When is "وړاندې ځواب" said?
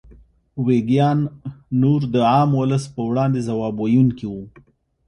3.09-3.75